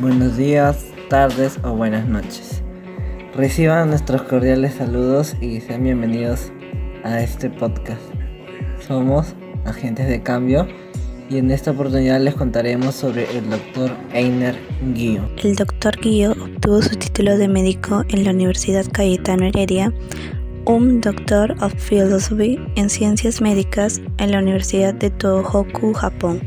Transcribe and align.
buenos 0.00 0.36
días, 0.36 0.86
tardes 1.08 1.58
o 1.62 1.72
buenas 1.72 2.08
noches. 2.08 2.62
Reciban 3.34 3.88
nuestros 3.88 4.22
cordiales 4.22 4.74
saludos 4.74 5.36
y 5.40 5.60
sean 5.60 5.84
bienvenidos 5.84 6.52
a 7.04 7.20
este 7.20 7.50
podcast. 7.50 8.00
Somos 8.86 9.34
agentes 9.64 10.08
de 10.08 10.22
cambio 10.22 10.66
y 11.28 11.38
en 11.38 11.50
esta 11.50 11.72
oportunidad 11.72 12.20
les 12.20 12.34
contaremos 12.34 12.94
sobre 12.94 13.24
el 13.36 13.48
doctor 13.48 13.90
Einer 14.12 14.56
Guío. 14.94 15.28
El 15.42 15.56
doctor 15.56 15.96
Guío 16.00 16.32
obtuvo 16.32 16.82
su 16.82 16.96
título 16.96 17.36
de 17.36 17.48
médico 17.48 18.04
en 18.08 18.24
la 18.24 18.30
Universidad 18.30 18.86
Cayetano 18.92 19.46
Heredia, 19.46 19.92
un 20.64 21.00
Doctor 21.00 21.54
of 21.60 21.74
Philosophy 21.74 22.58
en 22.76 22.88
Ciencias 22.88 23.40
Médicas 23.40 24.00
en 24.18 24.32
la 24.32 24.38
Universidad 24.38 24.94
de 24.94 25.10
Tohoku, 25.10 25.92
Japón, 25.92 26.40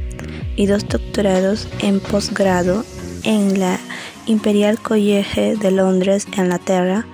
y 0.56 0.68
dos 0.68 0.88
doctorados 0.88 1.68
en 1.82 2.00
posgrado 2.00 2.84
en 3.26 3.60
la 3.60 3.80
Imperial 4.26 4.80
College 4.80 5.58
de 5.58 5.72
Londres, 5.72 6.28
Inglaterra, 6.38 7.06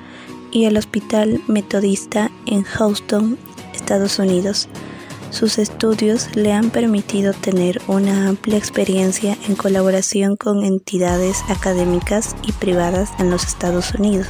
y 0.52 0.66
el 0.66 0.78
Hospital 0.78 1.42
Metodista 1.48 2.30
en 2.46 2.64
Houston, 2.64 3.38
Estados 3.74 4.20
Unidos. 4.20 4.68
Sus 5.32 5.58
estudios 5.58 6.36
le 6.36 6.52
han 6.52 6.70
permitido 6.70 7.34
tener 7.34 7.82
una 7.88 8.28
amplia 8.28 8.58
experiencia 8.58 9.38
en 9.48 9.56
colaboración 9.56 10.36
con 10.36 10.66
entidades 10.66 11.42
académicas 11.48 12.36
y 12.44 12.52
privadas 12.52 13.10
en 13.18 13.32
los 13.32 13.46
Estados 13.46 13.94
Unidos, 13.94 14.28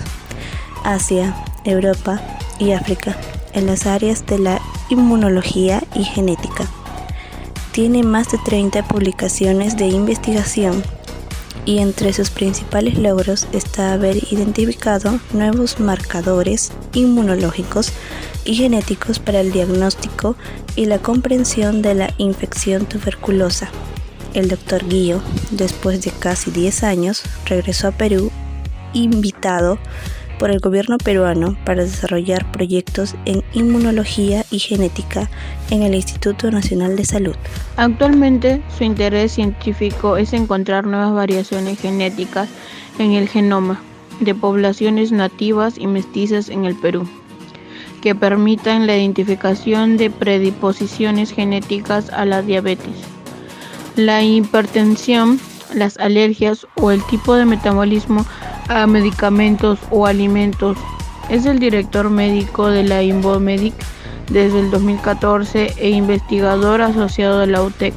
Asia, 0.83 1.35
Europa 1.65 2.21
y 2.59 2.73
África, 2.73 3.17
en 3.53 3.65
las 3.65 3.87
áreas 3.87 4.25
de 4.27 4.37
la 4.37 4.61
inmunología 4.89 5.83
y 5.95 6.03
genética. 6.03 6.67
Tiene 7.71 8.03
más 8.03 8.31
de 8.31 8.37
30 8.37 8.87
publicaciones 8.87 9.77
de 9.77 9.87
investigación 9.87 10.83
y 11.65 11.79
entre 11.79 12.13
sus 12.13 12.29
principales 12.29 12.97
logros 12.97 13.47
está 13.51 13.93
haber 13.93 14.17
identificado 14.31 15.19
nuevos 15.33 15.79
marcadores 15.79 16.71
inmunológicos 16.93 17.91
y 18.45 18.55
genéticos 18.55 19.19
para 19.19 19.41
el 19.41 19.51
diagnóstico 19.51 20.35
y 20.75 20.85
la 20.85 20.99
comprensión 20.99 21.81
de 21.81 21.93
la 21.93 22.13
infección 22.17 22.85
tuberculosa. 22.85 23.69
El 24.33 24.47
doctor 24.47 24.87
Guillo, 24.87 25.21
después 25.51 26.01
de 26.01 26.11
casi 26.11 26.51
10 26.51 26.83
años, 26.83 27.21
regresó 27.45 27.89
a 27.89 27.91
Perú 27.91 28.31
invitado 28.93 29.77
por 30.41 30.49
el 30.49 30.59
gobierno 30.59 30.97
peruano 30.97 31.55
para 31.65 31.83
desarrollar 31.83 32.51
proyectos 32.51 33.13
en 33.25 33.43
inmunología 33.53 34.43
y 34.49 34.57
genética 34.57 35.29
en 35.69 35.83
el 35.83 35.93
Instituto 35.93 36.49
Nacional 36.49 36.95
de 36.95 37.05
Salud. 37.05 37.35
Actualmente 37.77 38.59
su 38.75 38.83
interés 38.83 39.33
científico 39.33 40.17
es 40.17 40.33
encontrar 40.33 40.87
nuevas 40.87 41.13
variaciones 41.13 41.79
genéticas 41.79 42.49
en 42.97 43.11
el 43.11 43.29
genoma 43.29 43.83
de 44.19 44.33
poblaciones 44.33 45.11
nativas 45.11 45.77
y 45.77 45.85
mestizas 45.85 46.49
en 46.49 46.65
el 46.65 46.73
Perú, 46.73 47.07
que 48.01 48.15
permitan 48.15 48.87
la 48.87 48.97
identificación 48.97 49.95
de 49.95 50.09
predisposiciones 50.09 51.31
genéticas 51.31 52.09
a 52.09 52.25
la 52.25 52.41
diabetes, 52.41 52.95
la 53.95 54.23
hipertensión, 54.23 55.39
las 55.75 55.97
alergias 55.99 56.65
o 56.77 56.89
el 56.89 57.03
tipo 57.03 57.35
de 57.35 57.45
metabolismo 57.45 58.25
a 58.71 58.87
medicamentos 58.87 59.79
o 59.89 60.05
alimentos. 60.05 60.77
Es 61.29 61.45
el 61.45 61.59
director 61.59 62.09
médico 62.09 62.67
de 62.67 62.83
la 62.83 63.03
Inbomedic 63.03 63.73
desde 64.29 64.59
el 64.59 64.71
2014 64.71 65.73
e 65.77 65.89
investigador 65.89 66.81
asociado 66.81 67.39
de 67.39 67.47
la 67.47 67.63
UTEC 67.63 67.93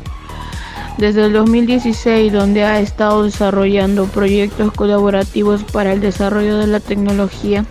desde 0.98 1.27
el 1.27 1.33
2016, 1.33 2.33
donde 2.33 2.64
ha 2.64 2.81
estado 2.81 3.25
desarrollando 3.25 4.06
proyectos 4.06 4.72
colaborativos 4.72 5.65
para 5.65 5.93
el 5.93 6.00
desarrollo 6.00 6.59
de 6.59 6.69
la 6.69 6.81
tecnología, 6.81 7.65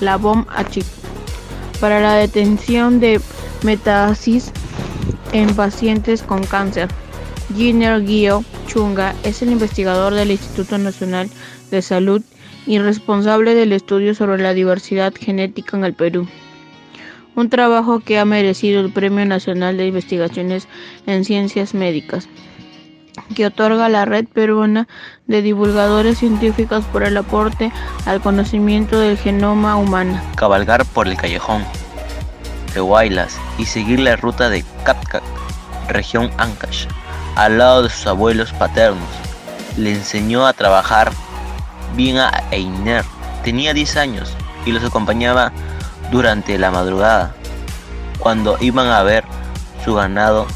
la 0.00 0.16
BOM 0.16 0.46
chip 0.70 0.84
para 1.80 2.00
la 2.00 2.14
detención 2.14 3.00
de 3.00 3.20
metástasis 3.62 4.52
en 5.32 5.54
pacientes 5.54 6.22
con 6.22 6.44
cáncer. 6.44 6.88
Giner 7.56 8.04
Guio 8.04 8.44
Chunga 8.66 9.14
es 9.22 9.42
el 9.42 9.50
investigador 9.50 10.14
del 10.14 10.30
Instituto 10.30 10.76
Nacional 10.78 11.30
de 11.70 11.82
Salud 11.82 12.22
y 12.68 12.78
responsable 12.78 13.54
del 13.54 13.72
estudio 13.72 14.14
sobre 14.14 14.42
la 14.42 14.52
diversidad 14.52 15.14
genética 15.18 15.76
en 15.76 15.84
el 15.84 15.94
Perú. 15.94 16.28
Un 17.34 17.48
trabajo 17.48 18.00
que 18.00 18.18
ha 18.18 18.26
merecido 18.26 18.80
el 18.82 18.92
Premio 18.92 19.24
Nacional 19.24 19.78
de 19.78 19.86
Investigaciones 19.86 20.68
en 21.06 21.24
Ciencias 21.24 21.72
Médicas, 21.72 22.28
que 23.34 23.46
otorga 23.46 23.88
la 23.88 24.04
Red 24.04 24.26
Peruana 24.26 24.86
de 25.26 25.40
Divulgadores 25.40 26.18
Científicos 26.18 26.84
por 26.92 27.04
el 27.04 27.16
aporte 27.16 27.72
al 28.04 28.20
conocimiento 28.20 29.00
del 29.00 29.16
genoma 29.16 29.76
humano. 29.76 30.20
Cabalgar 30.36 30.84
por 30.84 31.08
el 31.08 31.16
callejón 31.16 31.64
de 32.74 32.82
Huaylas 32.82 33.40
y 33.56 33.64
seguir 33.64 34.00
la 34.00 34.16
ruta 34.16 34.50
de 34.50 34.62
Katkat, 34.84 35.22
región 35.88 36.30
Ancash, 36.36 36.84
al 37.34 37.56
lado 37.56 37.84
de 37.84 37.88
sus 37.88 38.06
abuelos 38.06 38.52
paternos. 38.52 39.08
Le 39.78 39.92
enseñó 39.92 40.46
a 40.46 40.52
trabajar 40.52 41.12
bien 41.96 42.18
a 42.18 42.30
Einer. 42.50 43.04
Tenía 43.44 43.74
10 43.74 43.96
años 43.96 44.34
y 44.66 44.72
los 44.72 44.84
acompañaba 44.84 45.52
durante 46.10 46.58
la 46.58 46.70
madrugada. 46.70 47.34
Cuando 48.18 48.56
iban 48.60 48.88
a 48.88 49.02
ver 49.02 49.24
su 49.84 49.94
ganado, 49.94 50.46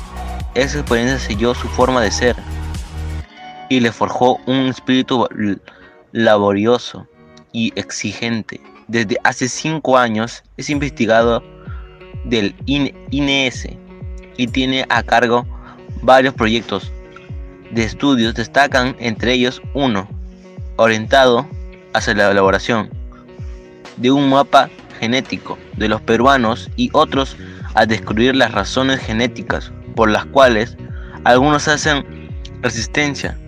esa 0.54 0.80
experiencia 0.80 1.18
selló 1.18 1.54
su 1.54 1.68
forma 1.68 2.00
de 2.00 2.10
ser 2.10 2.36
y 3.68 3.80
le 3.80 3.92
forjó 3.92 4.38
un 4.46 4.66
espíritu 4.66 5.26
laborioso 6.12 7.06
y 7.52 7.72
exigente. 7.76 8.60
Desde 8.88 9.16
hace 9.24 9.48
5 9.48 9.96
años 9.96 10.42
es 10.56 10.68
investigado 10.68 11.42
del 12.24 12.54
INES 12.66 13.68
y 14.36 14.46
tiene 14.48 14.84
a 14.88 15.02
cargo 15.02 15.46
varios 16.02 16.34
proyectos 16.34 16.92
de 17.70 17.84
estudios. 17.84 18.34
Destacan 18.34 18.96
entre 18.98 19.32
ellos 19.32 19.62
uno 19.72 20.08
orientado 20.82 21.46
hacia 21.92 22.14
la 22.14 22.30
elaboración 22.30 22.90
de 23.96 24.10
un 24.10 24.30
mapa 24.30 24.70
genético 24.98 25.58
de 25.76 25.88
los 25.88 26.00
peruanos 26.00 26.70
y 26.76 26.90
otros 26.92 27.36
a 27.74 27.86
descubrir 27.86 28.36
las 28.36 28.52
razones 28.52 29.00
genéticas 29.00 29.72
por 29.94 30.10
las 30.10 30.26
cuales 30.26 30.76
algunos 31.24 31.68
hacen 31.68 32.04
resistencia 32.62 33.38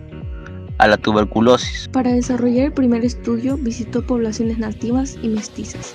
a 0.79 0.89
la 0.89 0.97
tuberculosis. 0.97 1.89
Para 1.93 2.13
desarrollar 2.13 2.67
el 2.67 2.73
primer 2.73 3.05
estudio 3.05 3.57
visitó 3.57 4.05
poblaciones 4.05 4.59
nativas 4.59 5.17
y 5.23 5.29
mestizas, 5.29 5.95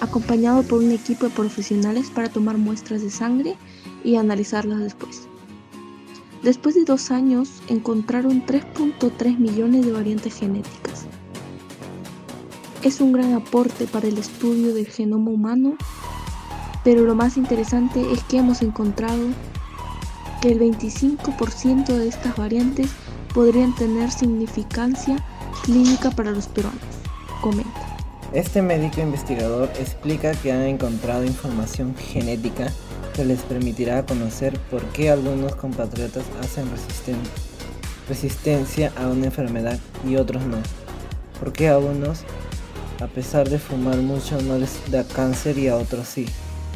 acompañado 0.00 0.62
por 0.62 0.82
un 0.82 0.92
equipo 0.92 1.26
de 1.26 1.32
profesionales 1.32 2.10
para 2.14 2.28
tomar 2.28 2.56
muestras 2.56 3.02
de 3.02 3.10
sangre 3.10 3.56
y 4.04 4.16
analizarlas 4.16 4.78
después. 4.80 5.28
Después 6.42 6.74
de 6.74 6.84
dos 6.84 7.10
años 7.10 7.50
encontraron 7.68 8.46
3.3 8.46 9.38
millones 9.38 9.84
de 9.84 9.92
variantes 9.92 10.38
genéticas. 10.38 11.04
Es 12.82 13.02
un 13.02 13.12
gran 13.12 13.34
aporte 13.34 13.86
para 13.86 14.08
el 14.08 14.16
estudio 14.16 14.72
del 14.72 14.86
genoma 14.86 15.30
humano, 15.30 15.76
pero 16.82 17.02
lo 17.04 17.14
más 17.14 17.36
interesante 17.36 18.10
es 18.10 18.24
que 18.24 18.38
hemos 18.38 18.62
encontrado 18.62 19.28
que 20.40 20.52
el 20.52 20.60
25% 20.60 21.86
de 21.86 22.08
estas 22.08 22.34
variantes 22.36 22.88
podrían 23.34 23.74
tener 23.74 24.10
significancia 24.10 25.22
clínica 25.64 26.10
para 26.10 26.30
los 26.30 26.48
peruanos. 26.48 26.80
Comenta. 27.42 27.90
Este 28.32 28.62
médico 28.62 29.02
investigador 29.02 29.70
explica 29.78 30.32
que 30.32 30.52
han 30.52 30.62
encontrado 30.62 31.24
información 31.24 31.94
genética 31.96 32.72
que 33.14 33.24
les 33.24 33.40
permitirá 33.40 34.04
conocer 34.06 34.58
por 34.70 34.82
qué 34.92 35.10
algunos 35.10 35.54
compatriotas 35.54 36.24
hacen 36.40 36.66
resistencia 38.08 38.92
a 38.96 39.08
una 39.08 39.26
enfermedad 39.26 39.78
y 40.08 40.16
otros 40.16 40.44
no. 40.44 40.58
Por 41.38 41.52
qué 41.52 41.68
a 41.68 41.78
unos, 41.78 42.24
a 43.00 43.06
pesar 43.06 43.48
de 43.48 43.58
fumar 43.58 43.96
mucho, 43.96 44.40
no 44.42 44.58
les 44.58 44.90
da 44.90 45.04
cáncer 45.04 45.58
y 45.58 45.68
a 45.68 45.76
otros 45.76 46.06
sí. 46.06 46.26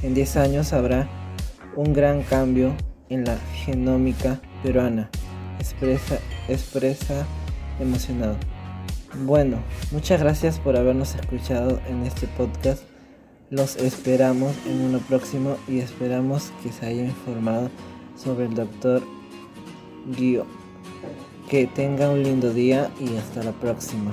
En 0.03 0.15
10 0.15 0.37
años 0.37 0.73
habrá 0.73 1.09
un 1.77 1.93
gran 1.93 2.23
cambio 2.23 2.75
en 3.09 3.25
la 3.25 3.37
genómica 3.55 4.41
peruana. 4.63 5.11
Expresa, 5.59 6.19
expresa 6.49 7.27
emocionado. 7.81 8.37
Bueno, 9.25 9.59
muchas 9.93 10.21
gracias 10.21 10.59
por 10.59 10.77
habernos 10.77 11.15
escuchado 11.15 11.81
en 11.89 12.05
este 12.05 12.27
podcast. 12.27 12.94
Los 13.55 13.77
esperamos 13.77 14.53
en 14.67 14.81
uno 14.81 14.99
próximo 14.99 15.57
y 15.69 15.79
esperamos 15.79 16.51
que 16.61 16.73
se 16.73 16.87
haya 16.87 17.05
informado 17.05 17.71
sobre 18.17 18.47
el 18.47 18.55
doctor 18.55 19.01
Guio. 20.19 20.45
Que 21.49 21.69
tenga 21.69 22.11
un 22.11 22.25
lindo 22.25 22.53
día 22.53 22.91
y 22.99 23.17
hasta 23.17 23.45
la 23.45 23.53
próxima. 23.53 24.11